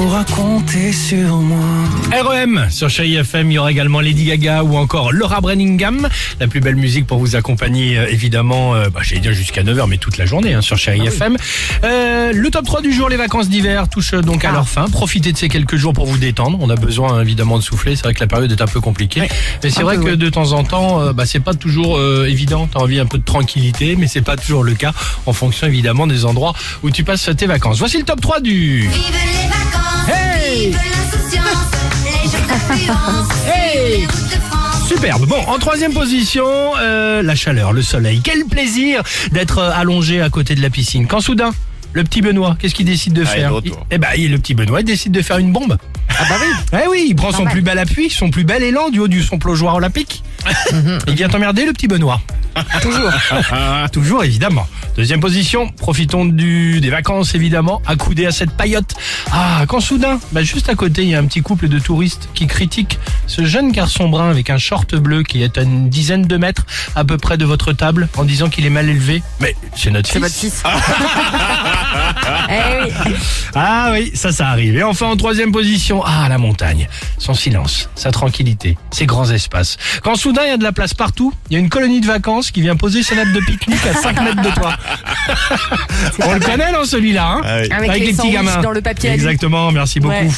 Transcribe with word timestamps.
pourras 0.00 0.24
compter 0.24 0.92
sur 0.92 1.36
moi. 1.36 1.58
REM 2.22 2.68
sur 2.70 2.88
Chéri 2.88 3.16
FM, 3.16 3.50
il 3.50 3.54
y 3.54 3.58
aura 3.58 3.70
également 3.70 4.00
Lady 4.00 4.24
Gaga 4.24 4.62
ou 4.62 4.78
encore 4.78 5.12
Laura 5.12 5.42
Brenningham. 5.42 6.08
La 6.40 6.48
plus 6.48 6.60
belle 6.60 6.76
musique 6.76 7.06
pour 7.06 7.18
vous 7.18 7.36
accompagner 7.36 7.98
euh, 7.98 8.06
évidemment, 8.08 8.74
euh, 8.74 8.88
bah, 8.88 9.00
j'allais 9.02 9.20
dire 9.20 9.34
jusqu'à 9.34 9.62
9h 9.62 9.86
mais 9.88 9.98
toute 9.98 10.16
la 10.16 10.24
journée 10.24 10.54
hein, 10.54 10.62
sur 10.62 10.78
Chéri 10.78 11.06
FM. 11.06 11.36
Euh, 11.84 12.32
le 12.32 12.50
top 12.50 12.64
3 12.64 12.82
du 12.82 12.92
jour, 12.92 13.08
les 13.08 13.16
vacances 13.16 13.48
d'hiver 13.48 13.88
touchent 13.88 14.14
euh, 14.14 14.22
donc 14.22 14.44
à 14.44 14.52
leur 14.52 14.68
fin. 14.68 14.88
Profitez 14.88 15.32
de 15.32 15.36
ces 15.38 15.48
quelques 15.48 15.76
jours 15.76 15.92
pour 15.92 16.06
vous 16.06 16.18
détendre. 16.18 16.58
On 16.60 16.70
a 16.70 16.76
besoin 16.76 17.20
évidemment 17.20 17.58
de 17.58 17.62
souffler. 17.62 17.96
C'est 17.96 18.02
vrai 18.04 18.14
que 18.14 18.20
la 18.20 18.26
période 18.26 18.50
est 18.50 18.62
un 18.62 18.66
peu 18.66 18.80
compliquée. 18.80 19.28
mais 19.62 19.70
c'est 19.70 19.82
vrai 19.82 19.96
que 19.96 20.14
de 20.14 20.28
temps 20.28 20.52
en 20.52 20.64
temps, 20.64 21.00
euh, 21.00 21.12
bah, 21.12 21.26
c'est 21.26 21.40
pas 21.40 21.54
toujours 21.54 21.96
euh, 21.96 22.26
évident. 22.28 22.68
T'as 22.72 22.80
envie 22.80 23.00
un 23.00 23.06
peu 23.06 23.18
de 23.18 23.24
tranquillité, 23.24 23.96
mais 23.96 24.06
c'est 24.06 24.22
pas 24.22 24.36
toujours 24.36 24.64
le 24.64 24.74
cas 24.74 24.92
en 25.26 25.32
fonction 25.32 25.66
évidemment 25.66 26.06
des 26.06 26.24
endroits 26.24 26.54
où 26.82 26.90
tu 26.90 27.04
passes 27.04 27.30
tes 27.36 27.46
vacances. 27.46 27.78
Voici 27.78 27.98
le 27.98 28.04
top 28.04 28.20
3 28.20 28.40
du... 28.40 28.82
Vive 28.82 28.90
les 28.90 29.48
vacances, 29.48 29.89
Superbe. 35.00 35.24
Bon, 35.28 35.40
en 35.46 35.58
troisième 35.58 35.94
position, 35.94 36.44
euh, 36.78 37.22
la 37.22 37.34
chaleur, 37.34 37.72
le 37.72 37.80
soleil. 37.80 38.20
Quel 38.22 38.44
plaisir 38.44 39.02
d'être 39.32 39.56
euh, 39.56 39.70
allongé 39.74 40.20
à 40.20 40.28
côté 40.28 40.54
de 40.54 40.60
la 40.60 40.68
piscine. 40.68 41.06
Quand 41.06 41.20
soudain, 41.22 41.52
le 41.94 42.04
petit 42.04 42.20
Benoît, 42.20 42.54
qu'est-ce 42.60 42.74
qu'il 42.74 42.84
décide 42.84 43.14
de 43.14 43.22
Ah, 43.24 43.30
il 43.34 43.40
faire. 43.40 43.52
Eh 43.90 43.96
ben, 43.96 44.08
il- 44.18 44.30
le 44.30 44.36
petit 44.36 44.52
Benoît 44.52 44.80
il 44.80 44.84
décide 44.84 45.12
de 45.12 45.22
faire 45.22 45.38
une 45.38 45.52
bombe. 45.52 45.78
Ah 46.10 46.24
bah 46.28 46.34
oui. 46.38 46.78
Eh 46.84 46.88
oui, 46.88 47.06
il 47.08 47.14
prend 47.16 47.32
son 47.32 47.46
plus 47.46 47.62
bel 47.62 47.78
appui, 47.78 48.10
son 48.10 48.28
plus 48.28 48.44
bel 48.44 48.62
élan 48.62 48.90
du 48.90 48.98
haut 49.00 49.08
du 49.08 49.22
son 49.22 49.38
plongeoir 49.38 49.76
olympique. 49.76 50.22
il 51.06 51.14
vient 51.14 51.30
t'emmerder 51.30 51.64
le 51.64 51.72
petit 51.72 51.88
Benoît. 51.88 52.20
Toujours. 52.82 53.10
Toujours 53.92 54.24
évidemment. 54.24 54.66
Deuxième 54.96 55.20
position, 55.20 55.68
profitons 55.68 56.24
du, 56.26 56.80
des 56.80 56.90
vacances 56.90 57.34
évidemment, 57.34 57.80
accoudés 57.86 58.26
à 58.26 58.32
cette 58.32 58.50
paillote. 58.50 58.92
Ah, 59.32 59.64
quand 59.66 59.80
soudain, 59.80 60.18
bah 60.32 60.42
juste 60.42 60.68
à 60.68 60.74
côté, 60.74 61.02
il 61.04 61.08
y 61.08 61.14
a 61.14 61.18
un 61.20 61.24
petit 61.24 61.40
couple 61.42 61.68
de 61.68 61.78
touristes 61.78 62.28
qui 62.34 62.46
critiquent 62.48 62.98
ce 63.30 63.44
jeune 63.44 63.70
garçon 63.70 64.08
brun 64.08 64.28
avec 64.28 64.50
un 64.50 64.58
short 64.58 64.96
bleu 64.96 65.22
qui 65.22 65.42
est 65.44 65.56
à 65.56 65.62
une 65.62 65.88
dizaine 65.88 66.26
de 66.26 66.36
mètres 66.36 66.66
à 66.96 67.04
peu 67.04 67.16
près 67.16 67.38
de 67.38 67.44
votre 67.44 67.72
table 67.72 68.08
en 68.16 68.24
disant 68.24 68.48
qu'il 68.48 68.66
est 68.66 68.70
mal 68.70 68.88
élevé. 68.88 69.22
Mais 69.38 69.54
c'est 69.76 69.90
notre 69.90 70.08
C'est 70.10 70.18
fils. 70.18 70.22
votre 70.22 70.34
fils. 70.34 70.62
eh 72.50 72.84
oui. 73.08 73.14
Ah 73.54 73.90
oui, 73.92 74.10
ça, 74.14 74.32
ça 74.32 74.48
arrive. 74.48 74.76
Et 74.76 74.82
enfin, 74.82 75.06
en 75.06 75.16
troisième 75.16 75.52
position, 75.52 76.02
ah, 76.04 76.26
la 76.28 76.38
montagne. 76.38 76.88
Son 77.18 77.34
silence, 77.34 77.88
sa 77.94 78.10
tranquillité, 78.10 78.76
ses 78.90 79.06
grands 79.06 79.30
espaces. 79.30 79.76
Quand 80.02 80.16
soudain, 80.16 80.42
il 80.44 80.48
y 80.48 80.52
a 80.52 80.56
de 80.56 80.62
la 80.64 80.72
place 80.72 80.94
partout, 80.94 81.32
il 81.50 81.54
y 81.54 81.56
a 81.56 81.60
une 81.60 81.68
colonie 81.68 82.00
de 82.00 82.06
vacances 82.06 82.50
qui 82.50 82.60
vient 82.60 82.76
poser 82.76 83.02
sa 83.02 83.14
natte 83.14 83.32
de 83.32 83.40
pique-nique 83.40 83.86
à 83.86 83.94
5 83.94 84.22
mètres 84.22 84.42
de 84.42 84.50
toi. 84.50 84.74
On 86.26 86.34
le 86.34 86.40
connaît, 86.40 86.72
non, 86.72 86.84
celui-là, 86.84 87.26
hein 87.36 87.40
Ah 87.44 87.58
oui. 87.80 87.88
Avec 87.88 88.06
les 88.06 88.14
sandwichs 88.14 88.60
dans 88.62 88.70
le 88.72 88.80
papier. 88.80 89.10
Exactement, 89.10 89.70
merci 89.72 90.00
beaucoup. 90.00 90.14
Ouais. 90.14 90.28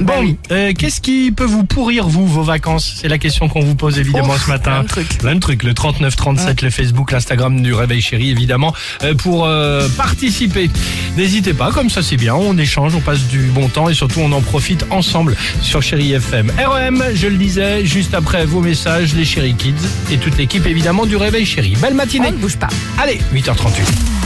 Bah 0.00 0.14
Bon, 0.16 0.20
oui. 0.22 0.36
euh, 0.52 0.72
qu'est-ce 0.76 1.00
qui 1.00 1.32
peut 1.32 1.44
vous 1.44 1.64
pourrir, 1.64 2.06
vous, 2.06 2.26
vos 2.36 2.42
vacances 2.42 2.96
C'est 3.00 3.08
la 3.08 3.16
question 3.16 3.48
qu'on 3.48 3.60
vous 3.60 3.74
pose 3.74 3.98
évidemment 3.98 4.34
oh, 4.34 4.38
ce 4.38 4.50
matin. 4.50 4.84
Plein 5.18 5.34
de 5.34 5.40
trucs. 5.40 5.62
Le 5.62 5.72
3937, 5.72 6.60
le 6.60 6.70
Facebook, 6.70 7.10
l'Instagram 7.10 7.62
du 7.62 7.72
Réveil 7.72 8.02
Chéri 8.02 8.30
évidemment 8.30 8.74
euh, 9.02 9.14
pour 9.14 9.46
euh, 9.46 9.88
participer. 9.96 10.70
N'hésitez 11.16 11.54
pas, 11.54 11.72
comme 11.72 11.88
ça 11.88 12.02
c'est 12.02 12.18
bien, 12.18 12.34
on 12.34 12.58
échange, 12.58 12.94
on 12.94 13.00
passe 13.00 13.26
du 13.28 13.40
bon 13.46 13.68
temps 13.68 13.88
et 13.88 13.94
surtout 13.94 14.20
on 14.20 14.32
en 14.32 14.42
profite 14.42 14.84
ensemble 14.90 15.34
sur 15.62 15.82
Chéri 15.82 16.12
FM. 16.12 16.52
REM, 16.58 17.02
je 17.14 17.26
le 17.26 17.38
disais, 17.38 17.86
juste 17.86 18.12
après 18.12 18.44
vos 18.44 18.60
messages, 18.60 19.14
les 19.14 19.24
Chéri 19.24 19.54
Kids 19.54 19.74
et 20.10 20.18
toute 20.18 20.36
l'équipe 20.36 20.66
évidemment 20.66 21.06
du 21.06 21.16
Réveil 21.16 21.46
Chéri. 21.46 21.74
Belle 21.80 21.94
matinée. 21.94 22.28
Oh, 22.28 22.34
ne 22.34 22.38
bouge 22.38 22.58
pas. 22.58 22.68
Allez, 22.98 23.18
8h38. 23.34 24.16